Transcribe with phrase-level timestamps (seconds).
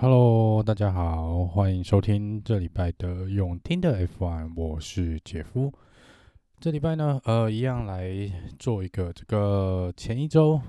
[0.00, 5.72] Hello，大家好，欢迎收听这礼拜的永听的 F1，我是杰夫。
[6.60, 8.08] 这礼拜呢，呃，一样来
[8.60, 10.60] 做一个这个前一周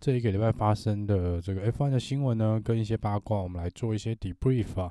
[0.00, 4.90] 这一个礼拜发生的这个 F1 的新闻呢，跟一些八卦，我们来做一些 debrief 啊。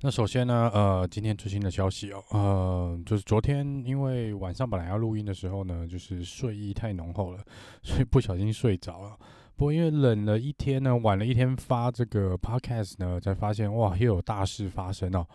[0.00, 7.44] 那首先呢，呃，今天最新的消息哦，呃，就是昨天因为晚上本来要录音的时候呢，就是睡意太浓厚了，
[7.82, 9.18] 所以不小心睡着了。
[9.58, 15.26] 不过因为冷了一天呢，晚了一天发这个 podcast 呢，才发现哇，又有大事发生哦。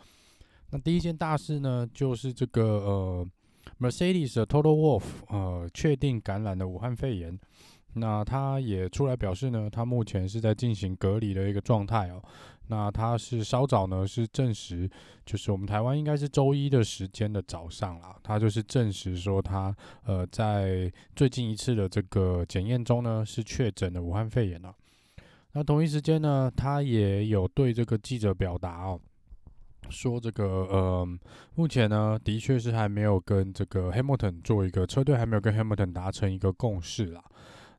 [0.71, 3.27] 那第一件大事呢，就是这个呃。
[3.79, 7.39] Mercedes 的 Total Wolff 呃，确定感染了武汉肺炎，
[7.93, 12.21] 那他也出来表示呢，他目前是在进行隔离的一个状态哦。
[12.67, 14.89] 那他是稍早呢是证实，
[15.25, 24.73] 就是我们台湾应该是周一的时间的早上啦，他就是证实说他呃在最近一次的这个检验中呢是确诊了武汉肺炎了。
[25.51, 28.99] 那同一时间呢，他也有对这个记者表达哦。
[29.89, 31.19] 说这个呃，
[31.55, 37.21] 目前呢，的确是还没有跟这个 Hamilton 做一个车队还没有跟 Hamilton 达成一个共识啦。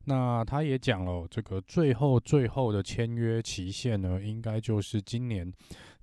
[0.05, 5.51] 那他也讲了，这个最后最后的签约期限呢，应该就是今年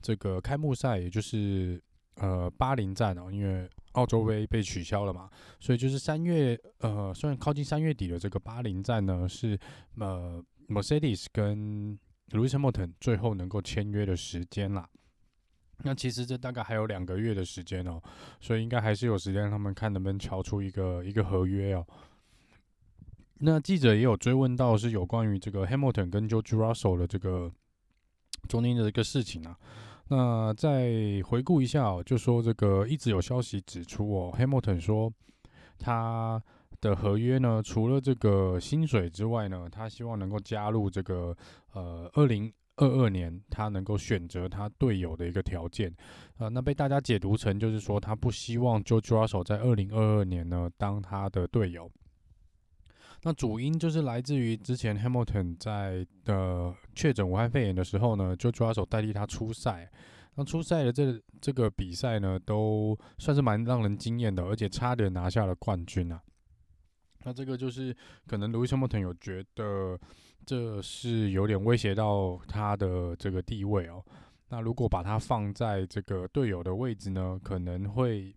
[0.00, 1.80] 这个开幕赛，也就是
[2.16, 5.30] 呃巴林站哦，因为澳洲杯被取消了嘛，
[5.60, 9.58] 所以就是三月呃，虽然靠近三月底的这个巴林站呢，是
[9.98, 11.98] 呃 Mercedes 跟
[12.30, 14.88] Lewis Hamilton 最后能够签约的时间啦。
[15.84, 18.00] 那其实这大概还有两个月的时间哦，
[18.40, 21.86] 所以应该还是有时间让他们看能不能敲出一个一个合约哦。
[23.44, 27.50] 那记者也有追问到是有关于这个 Hamilton 跟 George Russell 的这个
[28.48, 29.58] 中间的一个事情啊。
[30.08, 35.12] 那再回顾一下哦，就说这个一直有消息指出哦，Hamilton 说
[35.78, 36.42] 他
[36.80, 41.36] 的合约呢，除了这个薪水之外呢，他希望能够加入这个
[41.72, 42.52] 呃二零。
[42.76, 45.94] 二二年，他能够选择他队友的一个条件，
[46.38, 51.88] 呃，那被大家解读成就是说，他不希望 George Russell 在二零二二年呢当他的队友。
[53.22, 59.90] 那主因就是来自于之前 Hamilton 在的确诊武汉肺炎的时候呢就抓手代替他出赛。
[60.34, 66.20] 那出赛的这这个比赛呢，都算是蛮让人惊艳的，而且差点拿下了冠军啊。
[67.24, 67.96] 那这个就是
[68.26, 69.98] 可能 Lewis Hamilton 有觉得。
[70.44, 74.04] 这是有点威胁到他的这个地位哦。
[74.48, 78.34] 那如果把他放在这个队友的位置呢，可能会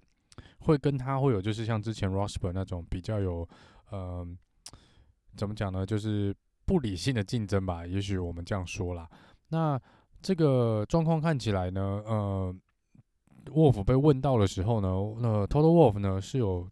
[0.60, 3.50] 会跟他会有就是像之前 Rosberg 那种比较有
[3.90, 4.24] 呃
[5.36, 6.36] 怎么讲呢，就是
[6.66, 7.86] 不理性的竞争吧。
[7.86, 9.10] 也许我们这样说啦。
[9.50, 9.80] 那
[10.22, 12.56] 这个状况看起来呢，呃
[13.46, 16.70] ，Wolf 被问到的时候呢，那 Total Wolf 呢是有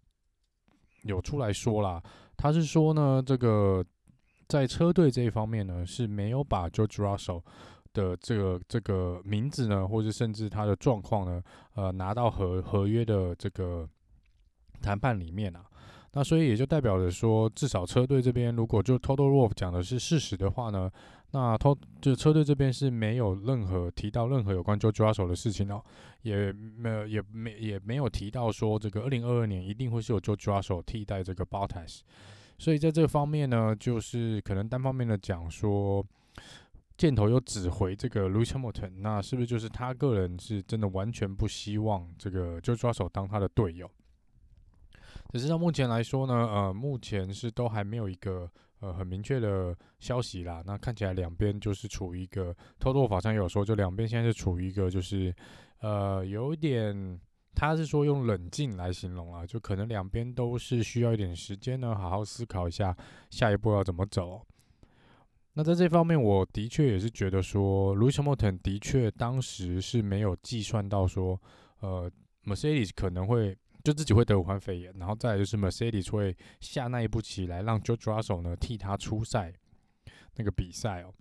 [1.03, 2.01] 有出来说啦，
[2.37, 3.85] 他是说呢这个。
[4.45, 7.41] 在车队这一方面呢，是没有把 George Russell
[7.91, 11.41] 的这个这个名字呢，或者甚至他的状况呢，
[11.73, 13.89] 呃，拿到合合约的这个
[14.79, 15.65] 谈判里面啊。
[16.15, 20.89] 那所以也就代表着说，至少车队这边如果就 Toto Wolff 讲的是事实的话呢，
[21.31, 25.83] 那 to 就车队这边是没有任何提到任何有关 George Russell 的事情哦，
[26.21, 32.01] 也没有也没也没有提到说这个二零二二年一定会是有 George Russell 替代这个 Bottas。
[32.59, 36.05] 所以在这方面呢，就是可能单方面的讲说，
[36.95, 43.89] 箭头又指回这个 Lewis Hamilton，那是不是就是他个人是真的完全不希望这个 George Russell 当他的队友？
[45.33, 48.47] 只是到目前来说呢，呃，目前是都还没有一个
[48.81, 50.61] 呃很明确的消息啦。
[50.63, 55.35] 那看起来两边就是处于一个，Toto 好像有说，就两边现在是处于一个就是
[55.79, 57.19] 呃有点。
[57.55, 62.95] 他是说用冷静来形容啊，就可能两边都是需要一点时间呢，好好思考一下
[63.29, 64.41] 下一步要怎么走。
[65.53, 71.39] 那在这方面，我的确也是觉得说，Lewis Hamilton 的确当时是没有计算到说，
[71.81, 72.11] 呃
[72.43, 79.53] ，Mercedes 可能会就自己会得武汉肺炎，然后再来就是 Mercedes 会下那一步棋来让 George Russell 呢替他出赛
[80.35, 81.13] 那个比赛哦。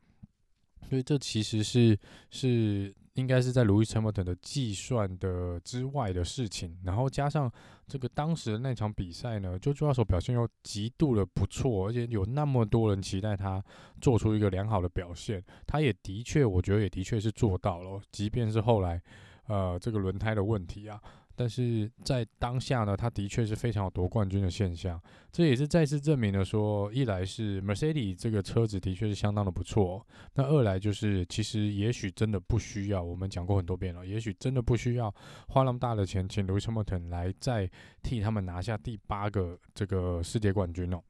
[0.89, 1.99] 所以这其实是
[2.31, 2.95] 是。
[3.17, 7.53] 应该是在 Louis Hamilton 的计算的之外的事情，然后加上
[7.87, 13.63] 这个当时的那场比赛呢，就主要手表现又极度的不错，而且有那么多人期待他
[14.01, 18.99] 做出一个良好的表现，他也的确，我觉得也的确是做到了，即便是后来
[19.47, 20.99] 呃这个轮胎的问题啊。
[21.35, 25.01] 但是在当下呢，他的确是非常有夺冠军的现象，
[25.31, 35.13] 这也是再次证明了说，一来是 Mercedes 这个车子的确是相当的不错，那二来就是其实也许真的不需要，我们讲过很多遍了，也许真的不需要
[35.49, 37.71] 花那么大的钱请 Lewis Hamilton 来再
[38.03, 41.03] 替他们拿下第八个这个世界冠军哦。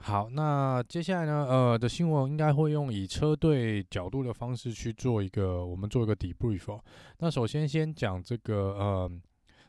[0.00, 6.80] 好，那接下来呢，呃的新闻应该会用以车队角度的方式去做一个，我们做一个 debrief 哦。
[7.18, 9.10] 那首先先讲这个，呃，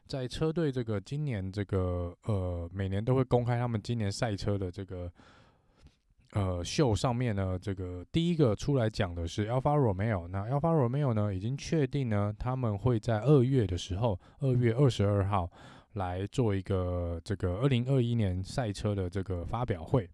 [0.07, 5.11] 在车队这个今年这个，呃，每年都会公开他们今年赛车的这个。
[6.33, 10.27] 呃，秀上面呢，这个第一个出来讲的是 Alfa Romeo。
[10.27, 15.49] 那 Alfa Romeo 呢，已经确定呢，他们会在二月的时候，二月二十二号
[15.93, 20.07] 来做一个这个二零二一年赛车的这个发表会。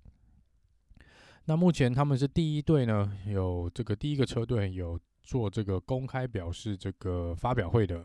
[1.46, 8.04] 那目前他们是第一队呢，有这个第一个车队有做这个公开表示这个发表会的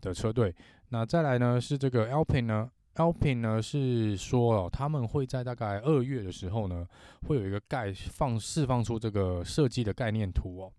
[0.00, 0.54] 的车队。
[0.90, 2.70] 那再来呢，是这个 Alpin 呢。
[2.94, 6.86] ，Alpin 呢是说哦，他们会在大概二月的时候呢，
[7.26, 10.72] 会有一个概放释放出这个设计的概念图哦。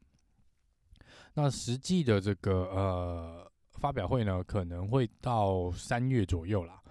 [1.33, 6.81] 那实际的这个呃发表会呢，可能会到三月左右啦。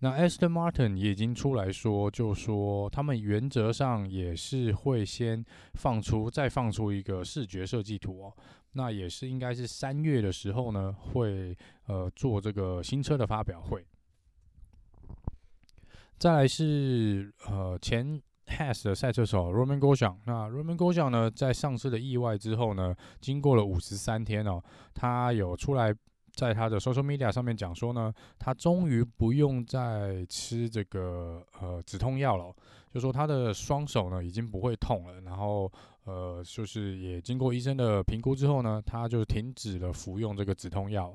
[0.00, 5.42] 那 Aston Martin 也已经出来说，就说他们原则上也是会先
[5.74, 8.36] 放出，再放出一个视觉设计图哦。
[8.72, 11.56] 那也是应该是三月的时候呢，会
[11.86, 13.86] 呃做这个新车的发表会。
[16.18, 24.62] 再来是呃前 Haas 的赛车手 Roman Grosjean，那 Roman Grosjean 呢，在上次的意外之后呢，经过了五十三天哦，
[24.92, 25.94] 他有出来
[26.34, 32.54] 在他的 social media 上面讲说呢，他终于不用再吃这个呃止痛药了，
[32.92, 35.70] 就说他的双手呢已经不会痛了，然后
[36.04, 41.14] 呃就是也经过医生的评估之后呢，他就停止了服用这个止痛药。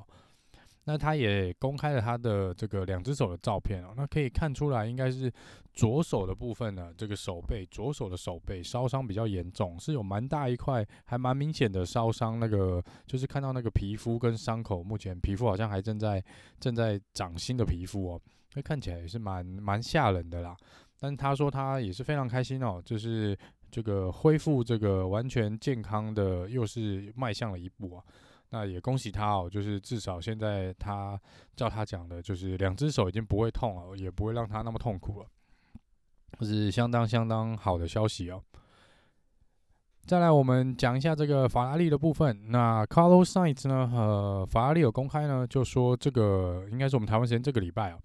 [0.90, 5.32] 那他也公开了他的这个两只手的照片哦，那可以看出来应该是
[5.72, 12.40] 左手的部分呢，这个手背，左手的手背烧伤比较严重，是有蛮大一块，还蛮明显的烧伤。
[12.40, 16.24] 那个就是看到那个皮肤跟伤口，目前皮肤好像还正在
[16.60, 18.22] 正在长新的皮肤哦，
[18.56, 20.58] 那看起来也是蛮蛮吓人的啦。
[21.00, 23.38] 但他说他也是非常开心哦，就是
[23.70, 28.04] 这个恢复这个完全健康的，又是迈向了一步啊。
[28.52, 31.20] 那也恭喜他哦，就是至少现在他
[31.56, 35.28] 照他讲的，就是两只手已经不会痛了，也不会让他那么痛苦了，
[36.40, 38.42] 这是相当相当好的消息哦。
[40.06, 42.50] 再来，我们讲一下这个法拉利的部分。
[42.50, 43.92] 那 Carlos Sainz 呢？
[43.94, 48.00] 呃，法拉利有公开呢，就说这个应该是我们台湾时间这个礼拜啊。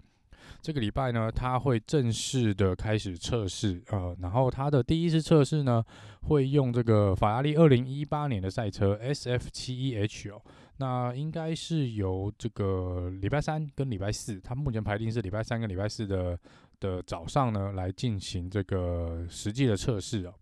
[0.65, 5.85] 这个礼拜呢，他会正式的开始测试，呃，然后他的第一次测试呢，
[6.23, 10.41] 会用这个法拉利二零一八年的赛车 SF71H 哦，
[10.77, 16.35] 那应该是由这个礼拜三跟礼拜四，他目前排定是礼拜三跟礼拜四的
[16.79, 20.33] 的早上呢，来进行这个实际的测试哦。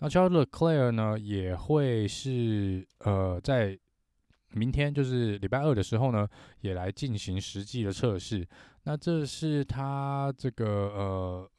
[0.00, 3.78] 那 Charles Leclerc 呢，也会是呃在
[4.52, 6.28] 明天就是礼拜二的时候呢，
[6.60, 8.46] 也来进行实际的测试。
[8.84, 11.50] 那这是他这个呃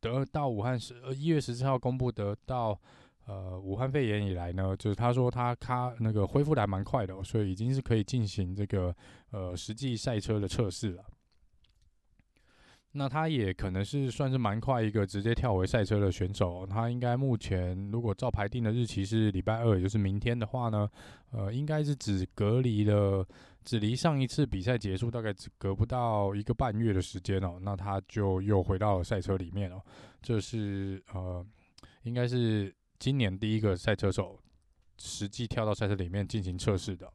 [0.00, 2.78] 得到武汉是一月十四号公布得到
[3.26, 8.94] 呃武汉肺炎以来呢，就是他说他他那个恢复的还蛮快的，所以已经是可以进行这个
[9.32, 11.04] 呃实际赛车的测试了。
[12.92, 16.66] 那他也可能是算是蛮快一个直接跳回赛车的选手。
[16.66, 20.88] 他应该目前如果照排定的日期是礼拜二，也就是明天的话呢，
[21.32, 23.26] 呃，应该是只隔离了。
[23.68, 29.78] 只离上一次比赛结束大概只隔不到一个半月的时间哦，那他就又回到了赛车里面哦。
[30.22, 31.46] 这是呃，
[32.04, 34.40] 应该是今年第一个赛车手
[34.96, 37.12] 实际跳到赛车里面进行测试的。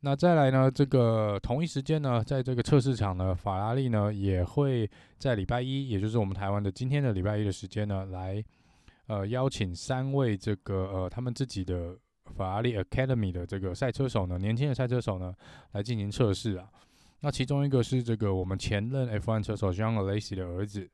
[0.00, 8.44] 那再来呢，这个同一时间呢，在这个测试场呢，法拉利呢也会在礼拜一，也就是我们台湾的今天的礼拜一的时间呢，来
[9.06, 11.96] 呃邀请三位这个呃他们自己的。
[12.36, 15.34] 法拉利 Academy 的这个赛车手呢，年轻的赛车手呢，
[15.72, 16.68] 来进行测试啊。
[17.20, 20.88] 那其中一个是这个我们前任 F1 车手 Jean Alesi 的儿子。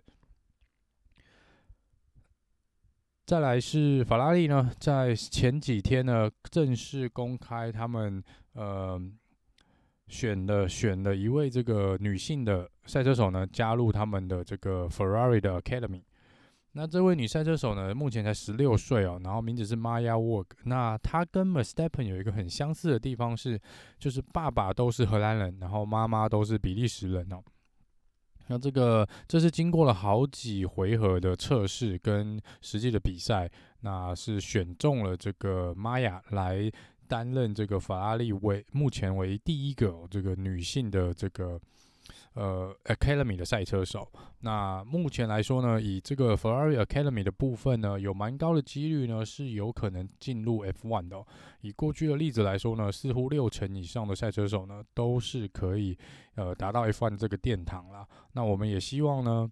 [3.26, 8.22] 再来是法拉利呢，在前几天呢，正式公开他们
[8.54, 9.00] 呃
[10.08, 16.02] 选的选的一位这个女性的赛车手呢，加入他们的这个 Ferrari 的 Academy。
[16.78, 20.48] 那这位女赛车手呢，目前才十六岁哦，然后名字是 Maya Work。
[20.64, 23.58] 那她跟 Verstappen 有一个很相似的地方是，
[23.98, 27.40] 就是爸爸都是荷兰人，然后妈妈都是比利时人哦。
[28.48, 36.70] 那这个这是经过了好几回合的测试跟实际的比赛，那是选中了这个 Maya 来
[37.08, 41.58] 担任这个法拉利为目前为第一个这个女性的这个。
[42.36, 44.06] 呃，Academy 的赛车手，
[44.40, 51.26] 那目前来说呢，以这个 Ferrari Academy 的部分呢，有蛮高的几率呢，是有可能进入 F1 的哦。
[51.62, 55.96] 以过去的例子来说呢，似乎六成以上的赛车手呢，都是可以
[56.34, 58.06] 呃达到 F1 这个殿堂啦。
[58.34, 59.50] 那我们也希望呢，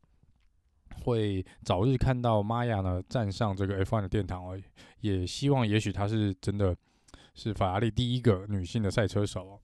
[1.05, 4.61] 会早日看到玛雅呢站上这个 F1 的殿堂哦，
[5.01, 6.77] 也希望也许她是真的
[7.35, 9.61] 是法拉利第一个女性的赛车手哦，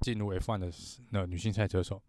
[0.00, 0.72] 进入 F1 的
[1.10, 2.00] 那女性赛车手。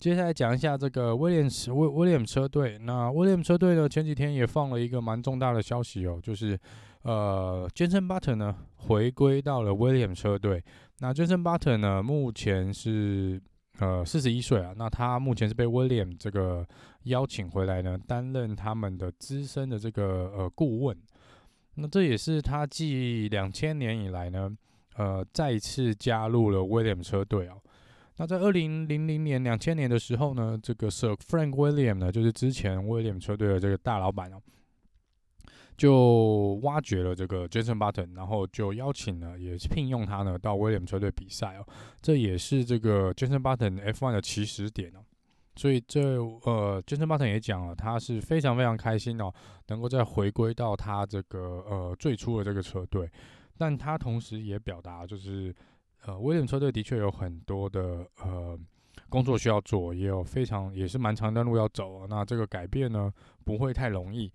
[0.00, 2.78] 接下来讲一下这个威廉斯威威廉车队。
[2.78, 6.58] 那威廉车队呢，前几天也放了一个蛮重大的消息哦，就是
[7.02, 10.64] 呃，Jenson Button 呢回归到了威廉车队。
[11.00, 13.38] 那 Jenson Button 呢，目前是
[13.78, 14.72] 呃四十一岁啊。
[14.74, 16.66] 那他目前是被威廉这个
[17.02, 20.96] 邀请回来呢，担任他们的资深的这个呃顾问。
[21.74, 24.50] 那这也是他继两千年以来呢，
[24.96, 27.60] 呃，再次加入了威廉车队哦。
[28.20, 34.38] 那在二零零零年、两千年的时候呢，这个 Sir Frank William 呢，就是之前威廉车队的这个大老板哦，
[35.74, 41.66] 就挖掘了这个 Jason Button，然后就邀请了，也聘用他呢到威廉车队比赛哦。
[42.02, 45.00] 这也是这个 Jason Button F1 的起始点哦。
[45.56, 49.32] 所以这呃，Jason Button 也讲了，他是非常非常开心哦，
[49.68, 53.10] 能够再回归到他这个呃最初的这个车队。
[53.56, 55.56] 但他同时也表达就是。
[56.06, 58.58] 呃，威廉车队的确有很多的呃
[59.08, 62.06] 工作需要做，也有非常也是蛮长的路要走啊。
[62.08, 63.12] 那这个改变呢，
[63.44, 64.32] 不会太容易。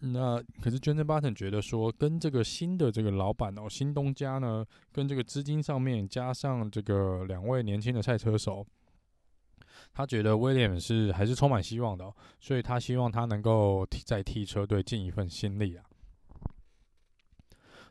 [0.00, 8.66] 那可是 Jenson Button 觉得说，跟这个新的这个老板哦，新东家呢，跟这个资金上面加上这个两位年轻的赛车手，
[9.94, 15.84] 他觉得威廉是还是充满希望的哦，所以他希望他能够替再替车队尽一份心力啊。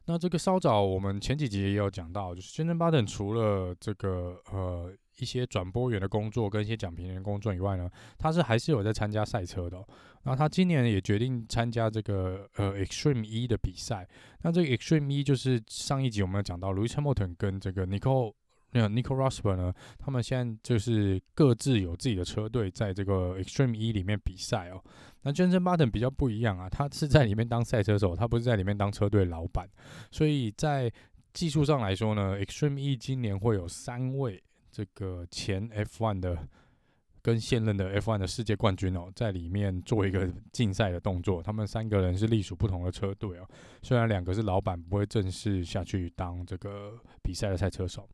[0.05, 9.77] 那这个稍早，我们前几集也有讲到，就是 Jenson Button 除了这个呃一些转播员的工作跟一些讲评员工作以外呢，他是还是有在参加赛车的。
[10.24, 14.08] 然后他今年也决定参加这个呃 Extreme 一的比赛。
[14.41, 18.34] 那这个 Extreme 一就是上一集我们有讲到，Lewis Hamilton 跟这个 Nicole。
[18.72, 19.74] 那 Nico Rosberg 呢？
[20.00, 24.82] 他们现在就是各自有自己的车队，在这个 Extreme E 里面比赛哦。
[25.24, 29.70] 那 Jenson Button 比较不一样啊，他是在里面当赛车手，他不是在里面当车队老板。
[30.10, 30.92] 所以在
[31.34, 36.48] 技术上来说呢，Extreme E 今年会有三位这个前 F1 的
[37.22, 41.44] 跟现任的 F1 的世界冠军哦，在里面做一个竞赛的动作。
[41.44, 43.48] 他们三个人是隶属不同的车队哦，
[43.84, 48.10] 虽然两个是老板，不会正式下去当这个比赛的赛车手。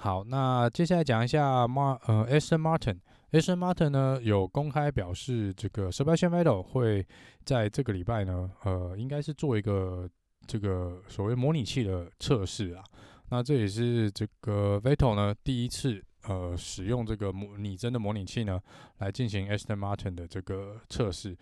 [0.00, 7.04] 好，那接下来讲一下马呃，Aston Martin，Aston Martin 呢有公开表示，这个 Sebastian Vettel 会
[7.44, 10.08] 在这个礼拜呢，呃，应该是做一个
[10.46, 12.84] 这个所谓模拟器的测试啊。
[13.30, 18.60] 那这也是这个 Vettel 呢第一次呃使用这个模拟真的模拟器呢
[18.98, 21.36] 来进行 Aston Martin 的这个测试。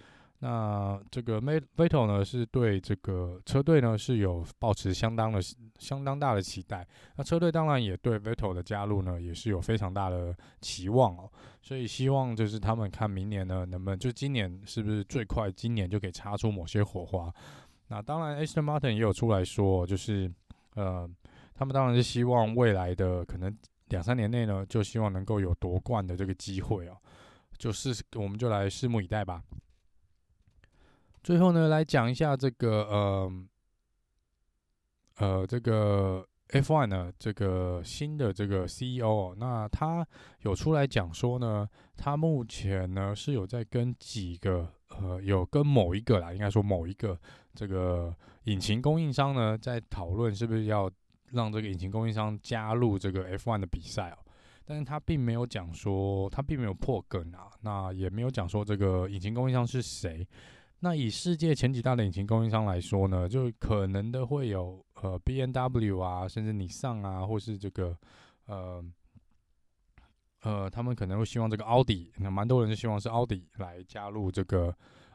[0.49, 5.41] 那这个 Vettel 呢，是对这个车队呢是有抱持相当的、
[5.81, 6.87] 相当大的期待。
[7.17, 11.29] 那车队当然也对 Vettel 的加入呢，也是有非常大的期望哦。
[11.61, 17.29] 所以希望就是他们看明年呢，能不能就今年是不是最快今年就可以擦出某些火花？
[17.89, 20.33] 那当然，Aston Martin 也有出来说，就是
[20.77, 21.11] 呃，
[21.55, 23.53] 他们当然是希望未来的可能
[23.89, 26.97] 两三年内呢，就希望能够有夺冠的这个机会哦。
[27.59, 29.43] 就是我们就来拭目以待吧。
[31.27, 33.33] 最后呢，来讲一下这个呃
[35.17, 40.07] 呃这个 F1 呢，这个新的这个 CEO，那他
[40.43, 47.19] 有出来讲说呢，他目前呢是有在跟几个呃有跟某一个啦，应该说某一个
[47.57, 48.15] 这个
[48.45, 50.89] 引擎供应商呢在讨论是不是要
[51.33, 54.19] 让这个引擎供应商加入这个 F1 的比赛哦，
[54.65, 60.25] 但是他并没有讲说，他并没有破梗啊，那也没有讲说这个引擎供应商是谁。
[60.81, 67.97] 那以世界前几大的引擎供应商来说呢，就可能的会有呃 B N W 啊，甚至你上啊，或是这个
[68.47, 68.85] 呃
[70.43, 74.73] 呃，他们可能会希望这个奥迪，那蛮多人就希望是奥迪来加入这个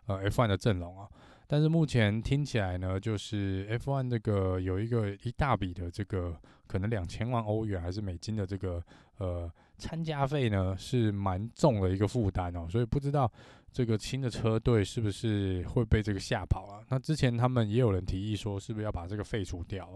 [0.07, 1.07] 呃 F1 的阵容啊。
[1.51, 6.33] 但是目前听起来呢，就是 F1 这个有一个一大笔的这个
[6.65, 8.81] 可能两千万欧元还是美金的这个
[9.17, 13.29] 呃参加费呢，是蛮重的一个负担哦，所以不知道。
[13.73, 16.83] 这个新的车队是不是会被这个吓跑啊？
[16.89, 19.89] 那之前他们也有人提议说，是不是要把这个废除掉？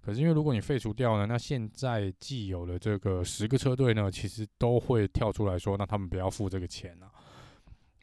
[0.00, 7.10] 可是因为如果你废除掉呢，那现在既有的这个十个车队呢，其实都会跳出来说，那他们不要付这个钱啊。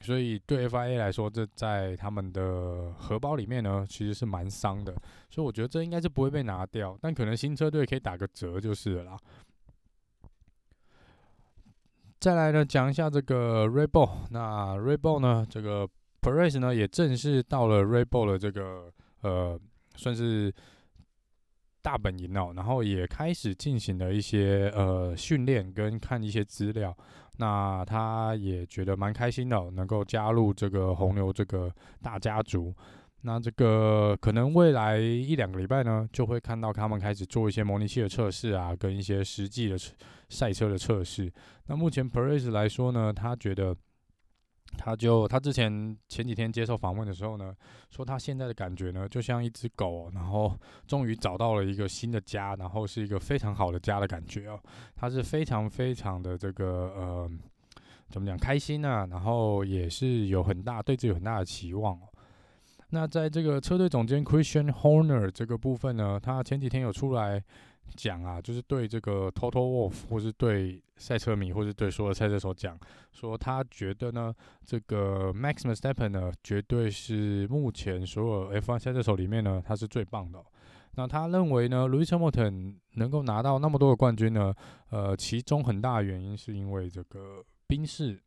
[0.00, 4.92] 所以对 FIA 来说，这在他们的荷包里面呢，其实是蛮伤的。
[5.30, 9.18] 所以我觉得这应该是不会被拿掉，但可能新车队可以打个折就是了啦。
[12.20, 14.10] 再来呢，讲一下这个 r e b o l。
[14.30, 15.88] 那 r e b o l 呢，这个
[16.20, 18.90] Perez 呢，也正式到了 r e b o l 的这个
[19.22, 19.58] 呃，
[19.96, 20.52] 算是
[21.82, 26.96] 大本营哦，然后也开始进行了一些呃训练跟看一些资料。
[27.36, 31.72] 那他也觉得蛮开心的，能够加入这个红牛这个
[32.02, 32.74] 大家族。
[33.22, 39.76] 那这个可能未来一两个礼拜呢，就会看到他们开始做一些模拟器的测试啊，跟一些实际的
[40.28, 41.32] 赛车的测试。
[41.66, 43.76] 那目前 Perez 来说呢，他觉得。
[44.76, 47.54] 他就他之前前几天接受访问的时候呢，
[47.90, 54.60] 说他现在的感觉呢，就像一只狗，然后终于找到了一个新的家，然后是一个非常好的家的感觉哦。
[54.94, 57.30] 他是非常非常的这个呃，
[58.10, 62.08] 怎么讲开心啊，然后也是有很大对自己有很大的期望哦。
[62.90, 67.42] 那在这个车队总监 Christian Horner 这个部分呢，他前几天有出来。
[67.96, 72.78] 讲啊，就是对这个 Toto Wolf，或是对赛车迷，或是对所有赛车手讲，
[73.12, 80.44] 说他觉得呢，这个 Max Verstappen 呢，绝对是目前所有 F1 赛车手里面呢，他是最棒的。
[80.96, 84.54] 那他认为呢，Lewis Hamilton 能够拿到那么多的冠军呢，
[84.90, 88.20] 呃，其中很大的原因是因为这个宾士，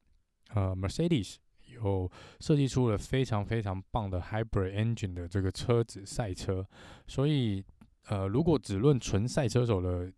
[0.53, 1.35] 呃，Mercedes
[1.73, 2.09] 有
[2.39, 6.65] 设计出了非常非常棒的 Hybrid Engine 的这个车子赛车，
[7.07, 7.63] 所以。
[8.07, 10.11] 呃，如果只论纯赛车手的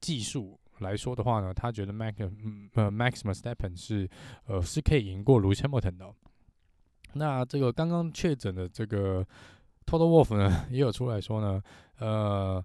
[0.00, 2.14] 技术来说的话呢，他觉得 Max
[2.74, 4.08] 呃 Max Verstappen 是
[4.46, 6.14] 呃是可以赢过 Lewis Hamilton 的。
[7.14, 9.26] 那这个刚刚确诊的这个
[9.86, 11.62] Toto Wolff 呢， 也有出来说呢，
[11.98, 12.64] 呃。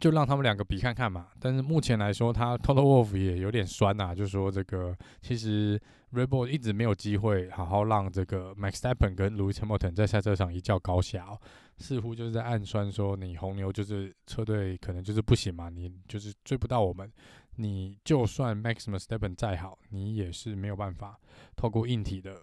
[0.00, 5.80] 就让他们两个比看看嘛，但是目前来说，他 Toto Wolff 也有点酸呐、啊，就说这个其实
[6.10, 11.40] r e b o l 一直没有机会好好让这个 Max Verstappen 跟 Lewis Hamilton 在赛车上一较高下、哦，
[11.82, 17.12] 似乎就是在暗算说你红牛就是车队可能就是不行嘛，你就是追不到我们，
[17.56, 21.18] 你就算 Max Verstappen 再好，你也是没有办法
[21.56, 22.40] 透过硬体的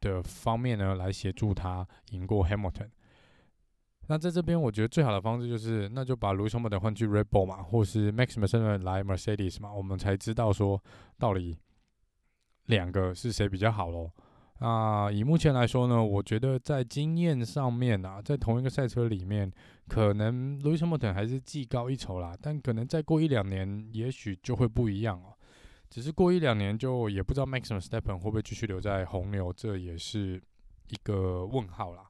[0.00, 2.90] 的方面呢来协助他赢过 Hamilton。
[4.06, 10.82] 那在这边，我觉得最好的方式就是，那就把 Lewis Hamilton 换去 Red Bull 嘛，或是 Max Verstappen 来 Mercedes 嘛，我们才知道说
[11.18, 11.58] 到底
[12.66, 14.10] 两个是谁比较好喽。
[14.58, 19.52] 啊以目前来说呢，我觉得在经验上面啊，在同一个赛车里面，
[19.88, 25.34] 可能 Lewis Hamilton 还是技高一筹啦，但可能再过一两年，也许就会不一样哦。
[25.88, 30.42] 只是过一两年，就也不知道 Max Verstappen 会不会继续留在红牛，这也是
[30.88, 32.02] 一个问号啦。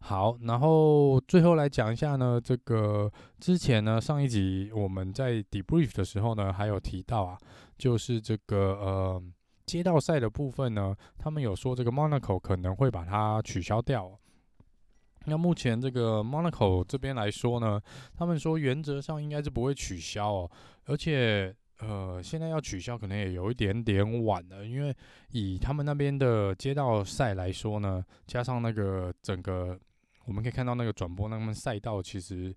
[0.00, 3.10] 好，然后最后来讲一下呢，这个
[3.40, 7.36] 之前呢，上一集我们在 debrief 的时候呢，还有提到啊，
[7.76, 9.22] 就是这个呃
[9.68, 14.18] 街道赛的部分呢，他们有说这个 Monaco 可能会把它取消掉。
[15.26, 17.78] 那目前这个 Monaco 这边来说呢，
[18.16, 20.50] 他们说原则上应该是不会取消哦，
[20.86, 24.96] 而且呃现在要取消可能也有一点点晚了，因为
[25.32, 29.78] 以他们那边的街道赛来说呢，加上那个整个。
[30.24, 32.54] 我们可以看到那个转播，那么赛道其实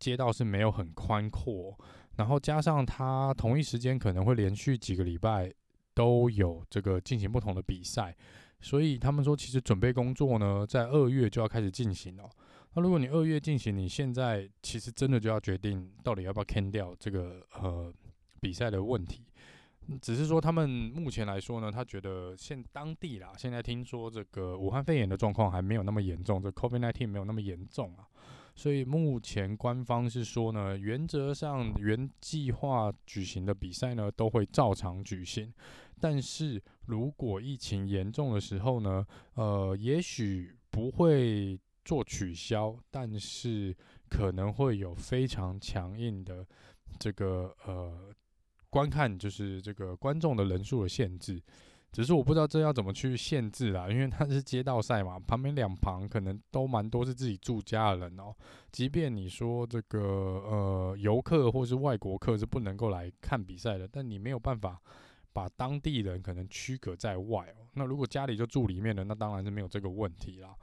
[0.00, 1.72] 街道是没有很宽阔，
[2.16, 5.48] 然后加上它同一时间可能会连续几个礼拜
[5.94, 8.16] 都有这个进行不同的比赛，
[8.60, 12.28] 所以他们说其实准备工作呢，在二月就要开始进行了。
[12.74, 17.92] 那如果你二月进行，你现在其实真的就要决定到底要不要 can 掉这个呃
[18.40, 19.22] 比赛的问题。
[20.00, 28.06] 只是说，他们目前来说呢，他觉得现当地啦，现在听说这个武汉肺炎的状况还没有那么严重，这 COVID-19 没有那么严重啊，
[28.54, 35.52] 所以目前官方是说呢，原则上原计划举行的比赛呢都会照常举行，
[36.00, 43.76] 但是如果疫情严重的时候呢，呃，也许不会做取消，但是
[44.08, 46.46] 可能会有非常强硬的
[46.98, 48.14] 这个呃。
[48.70, 51.38] 观看就是这个观众的人数的限制，
[51.92, 58.34] 只是我不知道这要怎么去限制啦，因为它是街道赛嘛，旁边两旁可能都蛮多是自己住家的人哦。
[58.70, 64.80] 即便你说这个呃游客或是外国客是不能够来看比赛的，但你没有办法
[65.34, 67.68] 把当地人可能驱隔在外哦。
[67.74, 70.56] 那如果家里就住里面的，那当然是没有这个问题啦。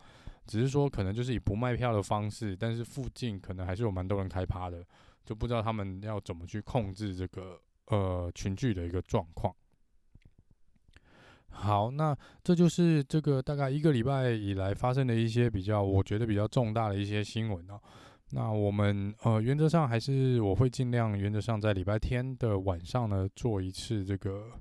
[0.48, 4.84] 只是说可能就是以不卖票的方式，但是附近可能还是有蛮多人开趴的，
[5.24, 7.62] 就不知道他们要怎么去控制这个。
[7.92, 9.52] 呃，群聚的一个状况。
[11.52, 17.80] 好，那这就是这个大概一个礼拜以来发生的一些比较，我觉得比较重大的一些新闻哦。
[18.32, 24.52] 那我们呃，原则上还是我会尽量，原则上在礼拜天的晚上呢，做一次这个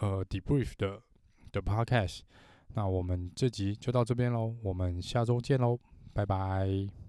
[0.00, 1.00] 呃 debrief 的
[1.50, 2.20] 的 podcast。
[2.74, 5.78] 那我们这集就到这边喽，我们下周见喽，
[6.12, 7.03] 拜拜。